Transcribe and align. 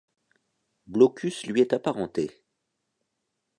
Blocus 0.87 1.45
lui 1.45 1.61
est 1.61 1.73
apparenté. 1.73 2.31